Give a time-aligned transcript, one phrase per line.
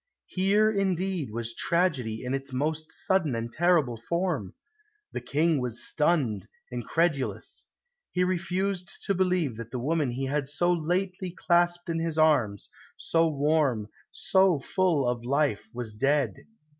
[0.25, 4.55] Here, indeed, was tragedy in its most sudden and terrible form!
[5.11, 7.65] The King was stunned, incredulous.
[8.11, 12.67] He refused to believe that the woman he had so lately clasped in his arms,
[12.97, 16.33] so warm, so full of life, was dead.